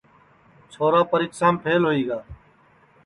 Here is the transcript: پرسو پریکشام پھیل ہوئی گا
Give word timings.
پرسو 0.73 0.87
پریکشام 1.11 1.53
پھیل 1.63 1.81
ہوئی 1.87 2.03
گا 2.09 2.19